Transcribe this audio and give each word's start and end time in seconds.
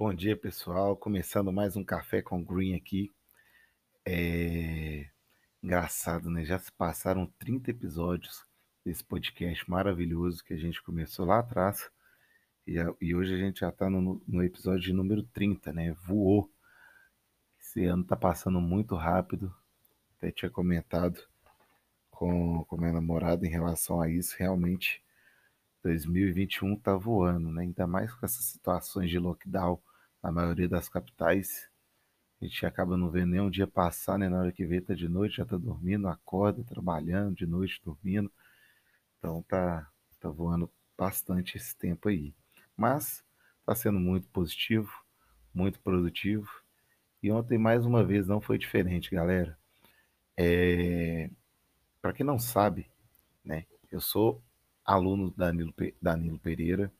Bom 0.00 0.14
dia, 0.14 0.34
pessoal. 0.34 0.96
Começando 0.96 1.52
mais 1.52 1.76
um 1.76 1.84
Café 1.84 2.22
com 2.22 2.42
Green 2.42 2.74
aqui. 2.74 3.12
É 4.02 5.10
engraçado, 5.62 6.30
né? 6.30 6.42
Já 6.42 6.58
se 6.58 6.72
passaram 6.72 7.26
30 7.38 7.70
episódios 7.70 8.42
desse 8.82 9.04
podcast 9.04 9.70
maravilhoso 9.70 10.42
que 10.42 10.54
a 10.54 10.56
gente 10.56 10.82
começou 10.82 11.26
lá 11.26 11.40
atrás. 11.40 11.90
E, 12.66 12.76
e 12.98 13.14
hoje 13.14 13.34
a 13.34 13.36
gente 13.36 13.60
já 13.60 13.68
está 13.68 13.90
no, 13.90 14.22
no, 14.26 14.42
episódio 14.42 14.94
número 14.94 15.22
30, 15.22 15.70
né? 15.70 15.92
Voou. 15.92 16.50
Esse 17.60 17.84
ano 17.84 18.02
tá 18.02 18.16
passando 18.16 18.58
muito 18.58 18.96
rápido. 18.96 19.54
Até 20.16 20.30
tinha 20.30 20.50
comentado 20.50 21.20
com, 22.10 22.64
com 22.64 22.78
minha 22.78 22.94
namorada 22.94 23.46
em 23.46 23.50
relação 23.50 24.00
a 24.00 24.08
isso. 24.08 24.34
Realmente, 24.38 25.04
2021 25.82 26.74
tá 26.76 26.96
voando, 26.96 27.50
né? 27.50 27.64
Ainda 27.64 27.86
mais 27.86 28.10
com 28.14 28.24
essas 28.24 28.46
situações 28.46 29.10
de 29.10 29.18
lockdown 29.18 29.78
na 30.22 30.30
maioria 30.30 30.68
das 30.68 30.88
capitais. 30.88 31.68
A 32.40 32.44
gente 32.44 32.64
acaba 32.64 32.96
não 32.96 33.10
vendo 33.10 33.32
nem 33.32 33.40
um 33.40 33.50
dia 33.50 33.66
passar, 33.66 34.18
né? 34.18 34.28
Na 34.28 34.40
hora 34.40 34.52
que 34.52 34.64
vê, 34.64 34.80
tá 34.80 34.94
de 34.94 35.08
noite, 35.08 35.36
já 35.36 35.44
tá 35.44 35.56
dormindo, 35.56 36.08
acorda, 36.08 36.64
trabalhando, 36.64 37.36
de 37.36 37.46
noite 37.46 37.80
dormindo. 37.84 38.30
Então 39.18 39.42
tá, 39.42 39.90
tá 40.18 40.28
voando 40.30 40.70
bastante 40.96 41.56
esse 41.56 41.76
tempo 41.76 42.08
aí. 42.08 42.34
Mas 42.76 43.22
tá 43.66 43.74
sendo 43.74 44.00
muito 44.00 44.28
positivo, 44.28 44.90
muito 45.54 45.78
produtivo. 45.80 46.48
E 47.22 47.30
ontem, 47.30 47.58
mais 47.58 47.84
uma 47.84 48.02
vez, 48.02 48.26
não 48.26 48.40
foi 48.40 48.58
diferente, 48.58 49.10
galera. 49.10 49.58
É... 50.36 51.30
Para 52.00 52.14
quem 52.14 52.24
não 52.24 52.38
sabe, 52.38 52.90
né? 53.44 53.66
Eu 53.90 54.00
sou 54.00 54.42
aluno 54.84 55.30
da 55.32 55.46
Danilo, 55.46 55.74
Danilo 56.00 56.38
Pereira. 56.38 56.90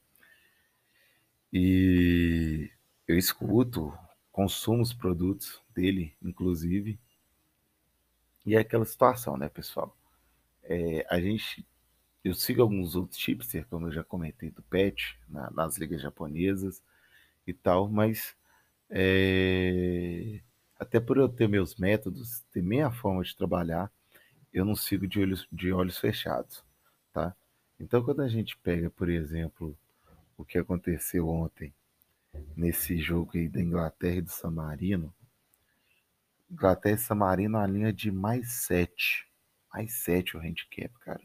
E 1.52 2.70
eu 3.10 3.18
escuto, 3.18 3.92
consumo 4.30 4.82
os 4.82 4.92
produtos 4.92 5.60
dele, 5.74 6.14
inclusive. 6.22 6.96
E 8.46 8.54
é 8.54 8.60
aquela 8.60 8.84
situação, 8.84 9.36
né, 9.36 9.48
pessoal? 9.48 9.96
É, 10.62 11.04
a 11.10 11.20
gente. 11.20 11.66
Eu 12.22 12.34
sigo 12.34 12.62
alguns 12.62 12.94
outros 12.94 13.18
tipsters, 13.18 13.66
como 13.66 13.88
eu 13.88 13.92
já 13.92 14.04
comentei, 14.04 14.50
do 14.50 14.62
PET, 14.62 15.18
na, 15.28 15.50
nas 15.50 15.76
ligas 15.76 16.00
japonesas 16.00 16.82
e 17.46 17.52
tal, 17.52 17.88
mas 17.88 18.36
é, 18.90 20.40
até 20.78 21.00
por 21.00 21.16
eu 21.16 21.28
ter 21.28 21.48
meus 21.48 21.74
métodos, 21.76 22.40
ter 22.52 22.62
minha 22.62 22.90
forma 22.92 23.24
de 23.24 23.34
trabalhar, 23.34 23.90
eu 24.52 24.64
não 24.64 24.76
sigo 24.76 25.08
de 25.08 25.18
olhos, 25.18 25.48
de 25.50 25.72
olhos 25.72 25.98
fechados, 25.98 26.62
tá? 27.12 27.34
Então, 27.80 28.04
quando 28.04 28.20
a 28.20 28.28
gente 28.28 28.56
pega, 28.58 28.90
por 28.90 29.08
exemplo, 29.08 29.76
o 30.36 30.44
que 30.44 30.58
aconteceu 30.58 31.26
ontem 31.28 31.72
nesse 32.56 32.98
jogo 32.98 33.32
aí 33.34 33.48
da 33.48 33.60
Inglaterra 33.60 34.16
e 34.16 34.22
do 34.22 34.30
San 34.30 34.50
Marino. 34.50 35.14
Inglaterra 36.50 36.96
e 36.96 36.98
San 36.98 37.14
Marino 37.14 37.58
a 37.58 37.66
linha 37.66 37.92
de 37.92 38.10
mais 38.10 38.52
7. 38.52 39.26
Mais 39.72 39.92
7 39.94 40.36
o 40.36 40.40
handicap, 40.40 40.92
cara. 41.00 41.22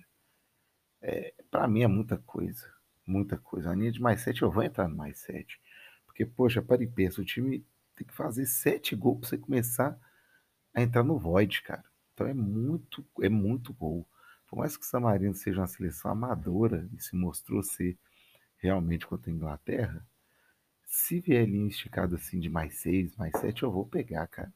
É, 1.01 1.33
para 1.51 1.67
mim 1.67 1.83
é 1.83 1.87
muita 1.87 2.17
coisa. 2.17 2.71
Muita 3.05 3.37
coisa. 3.37 3.71
A 3.71 3.75
linha 3.75 3.91
de 3.91 4.01
mais 4.01 4.21
7 4.21 4.41
eu 4.41 4.51
vou 4.51 4.63
entrar 4.63 4.87
no 4.87 4.95
mais 4.95 5.19
7. 5.19 5.59
Porque, 6.05 6.25
poxa, 6.25 6.61
para 6.61 6.83
e 6.83 6.87
pensa, 6.87 7.21
o 7.21 7.25
time 7.25 7.65
tem 7.95 8.07
que 8.07 8.13
fazer 8.13 8.45
7 8.45 8.95
gols 8.95 9.19
para 9.19 9.29
você 9.29 9.37
começar 9.37 9.99
a 10.73 10.81
entrar 10.81 11.03
no 11.03 11.19
void, 11.19 11.61
cara. 11.61 11.83
Então 12.13 12.27
é 12.27 12.33
muito, 12.33 13.05
é 13.21 13.29
muito 13.29 13.73
gol. 13.73 14.07
Por 14.47 14.59
mais 14.59 14.77
que 14.77 14.83
o 14.83 14.87
San 14.87 15.01
Marino 15.01 15.33
seja 15.33 15.59
uma 15.59 15.67
seleção 15.67 16.11
amadora 16.11 16.87
e 16.93 17.01
se 17.01 17.15
mostrou 17.15 17.61
ser 17.61 17.97
realmente 18.57 19.05
contra 19.05 19.29
a 19.29 19.33
Inglaterra, 19.33 20.05
se 20.95 21.19
vier 21.19 21.45
linha 21.45 21.67
esticada 21.67 22.15
assim 22.15 22.39
de 22.39 22.49
mais 22.49 22.75
6, 22.75 23.17
mais 23.17 23.33
7, 23.37 23.63
eu 23.63 23.71
vou 23.71 23.85
pegar, 23.85 24.25
cara. 24.27 24.51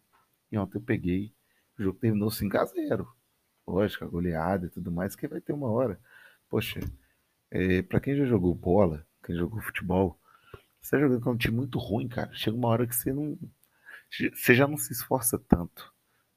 E 0.49 0.57
ontem 0.57 0.77
eu 0.77 0.81
peguei, 0.81 1.33
o 1.77 1.83
jogo 1.83 1.99
terminou 1.99 2.29
5x0. 2.29 3.05
Lógico, 3.67 4.05
a 4.05 4.07
goleada 4.07 4.65
e 4.65 4.69
tudo 4.69 4.89
mais, 4.89 5.17
que 5.17 5.27
vai 5.27 5.41
ter 5.41 5.51
uma 5.51 5.69
hora. 5.69 5.99
Poxa, 6.49 6.79
é, 7.51 7.81
para 7.81 7.99
quem 7.99 8.15
já 8.15 8.23
jogou 8.23 8.55
bola, 8.55 9.05
quem 9.23 9.35
jogou 9.35 9.61
futebol, 9.61 10.17
você 10.79 10.91
tá 10.91 10.99
jogando 10.99 11.21
com 11.21 11.31
um 11.31 11.37
time 11.37 11.57
muito 11.57 11.77
ruim, 11.77 12.07
cara. 12.07 12.33
Chega 12.33 12.55
uma 12.55 12.69
hora 12.69 12.87
que 12.87 12.95
você 12.95 13.11
não. 13.11 13.37
Você 14.33 14.55
já 14.55 14.65
não 14.65 14.77
se 14.77 14.93
esforça 14.93 15.37
tanto, 15.37 15.93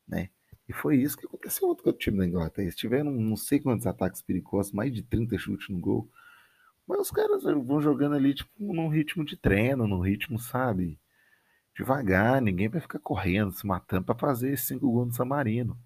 né? 0.07 0.31
E 0.69 0.73
foi 0.73 0.97
isso 0.97 1.17
que 1.17 1.27
aconteceu 1.27 1.75
com 1.77 1.91
o 1.91 1.93
time 1.93 2.19
da 2.19 2.27
Inglaterra. 2.27 2.65
Eles 2.65 2.77
tiveram 2.77 3.13
não 3.13 3.37
sei 3.37 3.61
quantos 3.61 3.87
ataques 3.87 4.21
perigosos, 4.21 4.73
mais 4.73 4.93
de 4.93 5.03
30 5.03 5.39
chutes 5.39 5.69
no 5.69 5.79
gol. 5.79 6.11
Mas 6.87 7.01
os 7.01 7.11
caras 7.11 7.43
vão 7.45 7.81
jogando 7.81 8.15
ali, 8.15 8.35
tipo, 8.35 8.51
num 8.59 8.89
ritmo 8.89 9.25
de 9.25 9.37
treino, 9.37 9.87
num 9.87 10.01
ritmo, 10.01 10.39
sabe? 10.39 10.99
Devagar, 11.75 12.41
ninguém 12.43 12.69
vai 12.69 12.81
ficar 12.81 12.99
correndo, 12.99 13.53
se 13.53 13.67
matando 13.67 14.05
para 14.05 14.19
fazer 14.19 14.59
cinco 14.59 14.91
gols 14.91 15.09
no 15.09 15.15
Samarino. 15.15 15.79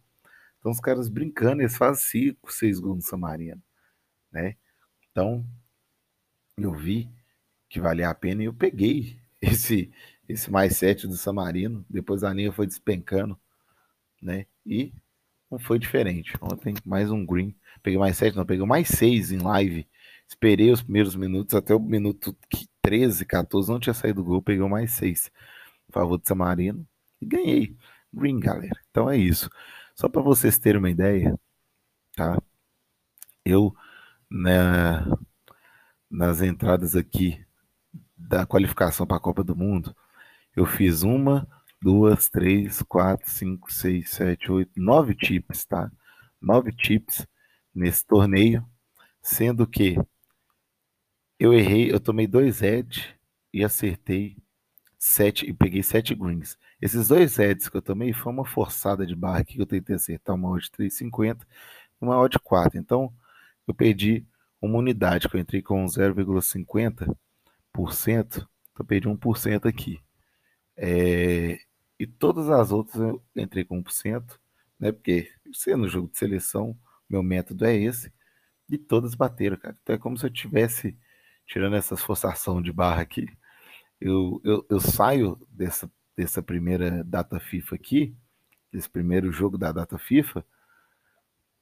Então 0.58 0.72
os 0.72 0.80
caras 0.80 1.08
brincando, 1.08 1.62
eles 1.62 1.76
fazem 1.76 2.02
cinco, 2.02 2.52
seis 2.52 2.80
gols 2.80 2.96
no 2.96 3.02
Samarino, 3.02 3.62
né? 4.32 4.56
Então, 5.10 5.46
eu 6.56 6.72
vi 6.72 7.08
que 7.68 7.80
valia 7.80 8.08
a 8.08 8.14
pena 8.14 8.42
e 8.42 8.46
eu 8.46 8.54
peguei 8.54 9.18
esse 9.40 9.92
esse 10.28 10.50
mais 10.50 10.76
sete 10.76 11.06
do 11.06 11.16
Samarino. 11.16 11.86
Depois 11.88 12.24
a 12.24 12.32
linha 12.32 12.50
foi 12.50 12.66
despencando, 12.66 13.38
né? 14.20 14.46
E 14.64 14.92
não 15.50 15.58
foi 15.58 15.78
diferente. 15.78 16.34
Ontem 16.40 16.74
mais 16.84 17.10
um 17.12 17.24
green. 17.24 17.54
Peguei 17.82 17.98
mais 17.98 18.16
sete, 18.16 18.36
não, 18.36 18.44
peguei 18.44 18.66
mais 18.66 18.88
seis 18.88 19.30
em 19.30 19.38
live 19.38 19.86
Esperei 20.28 20.70
os 20.70 20.82
primeiros 20.82 21.14
minutos, 21.16 21.54
até 21.54 21.75
o 21.75 21.81
minuto 21.81 22.37
13, 22.82 23.25
14, 23.25 23.70
não 23.70 23.81
tinha 23.81 23.94
saído 23.94 24.20
o 24.20 24.25
gol, 24.25 24.42
peguei 24.42 24.66
mais 24.69 24.92
6 24.92 25.31
a 25.88 25.92
favor 25.92 26.19
do 26.19 26.26
Samarino 26.26 26.87
e 27.20 27.26
ganhei. 27.26 27.76
Green, 28.12 28.41
galera. 28.41 28.81
Então 28.91 29.10
é 29.10 29.16
isso. 29.16 29.50
Só 29.94 30.09
para 30.09 30.22
vocês 30.22 30.59
terem 30.59 30.78
uma 30.78 30.91
ideia, 30.91 31.38
tá? 32.16 32.38
Eu, 33.44 33.75
né, 34.31 35.04
nas 36.10 36.43
entradas 36.43 36.97
aqui 36.97 37.44
da 38.16 38.47
qualificação 38.47 39.06
para 39.06 39.19
a 39.19 39.20
Copa 39.20 39.44
do 39.44 39.56
Mundo, 39.56 39.94
eu 40.54 40.66
fiz 40.66 41.03
uma, 41.03 41.47
duas, 41.81 42.28
três, 42.28 42.82
quatro, 42.82 43.31
cinco, 43.31 43.72
seis, 43.72 44.10
sete, 44.10 44.50
oito, 44.50 44.72
nove 44.76 45.14
tips, 45.14 45.64
tá? 45.66 45.91
Nove 46.41 46.72
tips 46.72 47.26
nesse 47.75 48.04
torneio, 48.06 48.64
sendo 49.22 49.66
que 49.66 49.97
eu 51.38 51.52
errei, 51.52 51.92
eu 51.92 52.00
tomei 52.00 52.26
dois 52.26 52.60
heads 52.60 53.04
e 53.52 53.64
acertei 53.64 54.36
sete 54.98 55.47
e 55.47 55.52
peguei 55.52 55.82
sete 55.82 56.14
greens. 56.14 56.58
Esses 56.80 57.08
dois 57.08 57.36
heads 57.36 57.69
que 57.69 57.76
eu 57.76 57.82
tomei 57.82 58.12
foi 58.12 58.32
uma 58.32 58.44
forçada 58.44 59.06
de 59.06 59.14
barra 59.14 59.41
aqui 59.41 59.54
que 59.54 59.62
eu 59.62 59.66
tentei 59.66 59.96
acertar 59.96 60.34
uma 60.34 60.50
odd 60.50 60.70
3,50 60.70 61.42
e 61.42 62.04
uma 62.04 62.19
odd 62.19 62.38
4. 62.38 62.78
Então 62.78 63.12
eu 63.66 63.75
perdi 63.75 64.26
uma 64.60 64.78
unidade 64.78 65.28
que 65.28 65.36
eu 65.36 65.41
entrei 65.41 65.62
com 65.62 65.84
0,50%, 65.86 68.48
então 68.72 68.86
perdi 68.86 69.08
1% 69.08 69.66
aqui. 69.66 70.00
É, 70.76 71.58
e 71.98 72.06
todas 72.06 72.50
as 72.50 72.70
outras 72.72 72.96
eu 72.96 73.22
entrei 73.34 73.64
com 73.64 73.82
1%, 73.82 74.38
né? 74.78 74.92
Porque 74.92 75.30
sendo 75.52 75.88
jogo 75.88 76.08
de 76.08 76.19
seleção, 76.19 76.76
meu 77.08 77.22
método 77.22 77.64
é 77.64 77.75
esse. 77.75 78.12
E 78.69 78.76
todas 78.78 79.14
bateram, 79.14 79.56
cara. 79.56 79.76
Então 79.82 79.94
é 79.94 79.98
como 79.98 80.19
se 80.19 80.26
eu 80.26 80.30
tivesse 80.30 80.96
tirando 81.46 81.76
essas 81.76 82.02
forçação 82.02 82.60
de 82.60 82.72
barra 82.72 83.02
aqui, 83.02 83.26
eu, 84.00 84.40
eu, 84.44 84.66
eu 84.68 84.80
saio 84.80 85.38
dessa, 85.48 85.90
dessa 86.16 86.42
primeira 86.42 87.02
data 87.04 87.40
FIFA 87.40 87.74
aqui, 87.74 88.16
desse 88.72 88.88
primeiro 88.88 89.32
jogo 89.32 89.56
da 89.56 89.72
data 89.72 89.98
FIFA, 89.98 90.44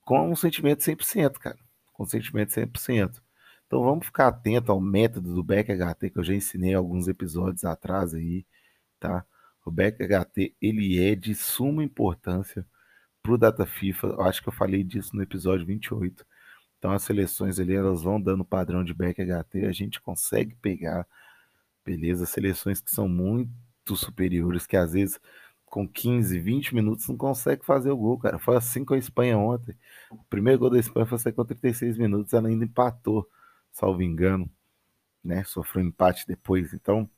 com 0.02 0.30
um 0.30 0.36
sentimento 0.36 0.80
100%, 0.80 1.38
cara. 1.38 1.58
Com 1.92 2.02
um 2.02 2.06
sentimento 2.06 2.50
100%. 2.50 3.22
Então 3.66 3.82
vamos 3.82 4.06
ficar 4.06 4.28
atento 4.28 4.70
ao 4.70 4.80
método 4.80 5.34
do 5.34 5.42
BackHT 5.42 6.10
que 6.10 6.18
eu 6.18 6.24
já 6.24 6.34
ensinei 6.34 6.74
alguns 6.74 7.08
episódios 7.08 7.64
atrás 7.64 8.14
aí, 8.14 8.44
tá? 9.00 9.24
O 9.64 9.70
BackHT 9.70 10.54
ele 10.60 11.02
é 11.02 11.14
de 11.14 11.34
suma 11.34 11.82
importância 11.82 12.66
para 13.22 13.32
o 13.32 13.38
Data 13.38 13.64
FIFA. 13.64 14.08
Eu 14.08 14.22
acho 14.22 14.42
que 14.42 14.48
eu 14.48 14.52
falei 14.52 14.84
disso 14.84 15.16
no 15.16 15.22
episódio 15.22 15.64
28. 15.66 16.26
Então 16.84 16.92
as 16.92 17.02
seleções 17.02 17.58
ali 17.58 17.74
elas 17.74 18.02
vão 18.02 18.20
dando 18.20 18.44
padrão 18.44 18.84
de 18.84 18.92
back 18.92 19.18
HT, 19.18 19.64
a 19.64 19.72
gente 19.72 20.02
consegue 20.02 20.54
pegar, 20.56 21.08
beleza, 21.82 22.26
seleções 22.26 22.78
que 22.78 22.90
são 22.90 23.08
muito 23.08 23.96
superiores, 23.96 24.66
que 24.66 24.76
às 24.76 24.92
vezes 24.92 25.18
com 25.64 25.88
15, 25.88 26.38
20 26.38 26.74
minutos 26.74 27.08
não 27.08 27.16
consegue 27.16 27.64
fazer 27.64 27.90
o 27.90 27.96
gol, 27.96 28.18
cara. 28.18 28.38
Foi 28.38 28.54
assim 28.58 28.84
com 28.84 28.92
a 28.92 28.98
Espanha 28.98 29.38
ontem. 29.38 29.74
O 30.10 30.22
primeiro 30.24 30.58
gol 30.58 30.68
da 30.68 30.78
Espanha 30.78 31.06
foi 31.06 31.32
com 31.32 31.42
36 31.42 31.96
minutos, 31.96 32.34
ela 32.34 32.48
ainda 32.48 32.66
empatou, 32.66 33.26
salvo 33.72 34.02
engano, 34.02 34.46
né? 35.24 35.42
Sofreu 35.44 35.82
um 35.82 35.88
empate 35.88 36.26
depois. 36.28 36.74
Então, 36.74 37.08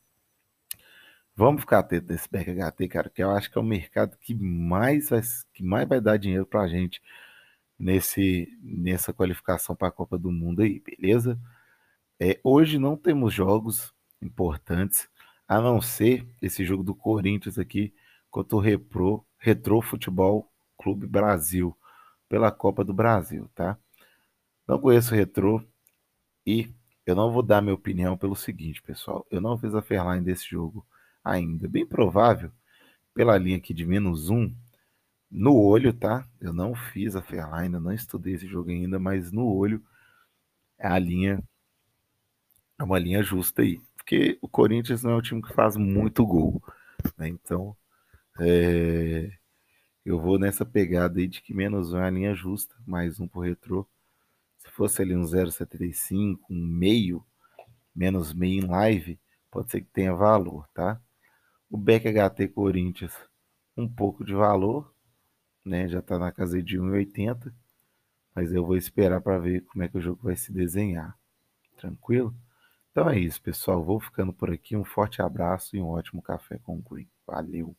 vamos 1.35 1.63
ficar 1.63 1.81
atento 1.81 2.13
nesse 2.13 2.31
back 2.31 2.49
HT, 2.53 2.87
cara, 2.87 3.11
que 3.11 3.21
eu 3.21 3.33
acho 3.33 3.51
que 3.51 3.59
é 3.59 3.61
o 3.61 3.65
mercado 3.65 4.17
que 4.21 4.33
mais 4.33 5.11
vai, 5.11 5.23
que 5.53 5.65
mais 5.65 5.89
vai 5.89 6.01
dar 6.01 6.19
dinheiro 6.19 6.47
pra 6.47 6.69
gente 6.69 7.03
nesse 7.79 8.49
nessa 8.63 9.13
qualificação 9.13 9.77
para 9.77 9.89
a 9.89 9.93
Copa 9.93 10.19
do 10.19 10.31
Mundo 10.33 10.63
aí, 10.63 10.81
beleza? 10.81 11.39
É, 12.21 12.41
hoje 12.43 12.79
não 12.79 12.97
temos 12.97 13.35
jogos 13.35 13.93
importantes. 14.23 15.09
a 15.49 15.61
não 15.61 15.81
ser 15.81 16.27
esse 16.43 16.65
jogo 16.65 16.83
do 16.83 16.95
Corinthians 16.95 17.59
aqui 17.59 17.95
contra 18.31 18.57
o 18.57 18.61
Repro, 18.61 19.25
Retro 19.39 19.81
Futebol 19.81 20.51
Clube 20.77 21.07
Brasil, 21.07 21.77
pela 22.29 22.51
Copa 22.51 22.85
do 22.85 22.93
Brasil, 22.93 23.49
tá? 23.55 23.79
Não 24.67 24.81
conheço 24.81 25.15
o 25.15 25.17
Retro 25.17 25.67
e 26.45 26.69
eu 27.07 27.15
não 27.15 27.31
vou 27.33 27.43
dar 27.43 27.63
minha 27.63 27.75
opinião 27.75 28.17
pelo 28.17 28.35
seguinte, 28.35 28.83
pessoal. 28.83 29.27
Eu 29.31 29.41
não 29.41 29.57
fiz 29.59 29.75
a 29.75 29.83
Fairline 29.83 30.25
desse 30.25 30.49
jogo 30.51 30.85
ainda. 31.25 31.69
Bem 31.69 31.87
provável, 31.87 32.51
pela 33.15 33.39
linha 33.39 33.57
aqui 33.57 33.73
de 33.73 33.87
menos 33.87 34.29
um, 34.29 34.53
no 35.37 35.55
olho, 35.55 35.93
tá? 35.93 36.27
Eu 36.41 36.53
não 36.53 36.75
fiz 36.75 37.15
a 37.15 37.21
Fairline, 37.21 37.79
não 37.79 37.93
estudei 37.93 38.35
esse 38.35 38.47
jogo 38.47 38.71
ainda, 38.71 38.99
mas 38.99 39.31
no 39.31 39.47
olho 39.47 39.85
a 40.79 40.99
linha 40.99 41.43
é 42.79 42.83
uma 42.83 42.99
linha 42.99 43.23
justa 43.23 43.61
aí. 43.61 43.79
Porque 43.97 44.39
o 44.41 44.49
Corinthians 44.49 45.03
não 45.03 45.13
é 45.13 45.17
um 45.17 45.23
time 45.23 45.43
que 45.43 45.53
faz 45.53 45.77
muito 45.77 46.25
gol. 46.25 46.63
Né? 47.19 47.29
Então, 47.29 47.77
é, 48.41 49.31
eu 50.07 50.19
vou 50.19 50.39
nessa 50.39 50.65
pegada 50.65 51.21
aí 51.21 51.27
de 51.27 51.43
que 51.43 51.53
menos 51.53 51.93
um 51.93 51.99
é 51.99 52.07
a 52.07 52.11
linha 52.11 52.35
justa, 52.35 52.75
mais 52.87 53.21
um 53.21 53.29
pro 53.29 53.43
retrô. 53.43 53.87
Se 54.59 54.71
fosse 54.71 55.03
ali 55.03 55.15
um 55.15 55.23
0,75, 55.23 56.39
um 56.49 56.67
meio, 56.67 57.23
menos 57.95 58.33
meio 58.33 58.65
em 58.65 58.67
live, 58.67 59.21
pode 59.51 59.71
ser 59.71 59.83
que 59.83 59.91
tenha 59.93 60.15
valor, 60.15 60.67
tá? 60.73 60.99
O 61.69 61.77
Beck 61.77 62.07
HT 62.07 62.49
Corinthians, 62.49 63.13
um 63.77 63.87
pouco 63.89 64.25
de 64.25 64.33
valor, 64.33 64.96
né? 65.69 65.89
Já 65.89 66.01
tá 66.03 66.19
na 66.19 66.33
casa 66.33 66.63
de 66.63 66.79
1,80, 66.79 67.53
mas 68.35 68.53
eu 68.53 68.65
vou 68.65 68.77
esperar 68.77 69.21
para 69.21 69.39
ver 69.39 69.63
como 69.67 69.85
é 69.85 69.89
que 69.89 69.99
o 69.99 70.01
jogo 70.01 70.23
vai 70.23 70.37
se 70.37 70.53
desenhar. 70.53 71.19
Tranquilo? 71.77 72.35
Então 72.93 73.11
é 73.11 73.19
isso, 73.19 73.43
pessoal. 73.43 73.85
Vou 73.85 74.01
ficando 74.01 74.33
por 74.33 74.51
aqui. 74.51 74.77
Um 74.77 74.85
forte 74.85 75.23
abraço 75.23 75.77
e 75.77 75.81
um 75.83 75.89
ótimo 75.89 76.23
café 76.23 76.59
com 76.59 76.79
o 76.79 76.83
Green. 76.83 77.09
Valeu! 77.27 77.77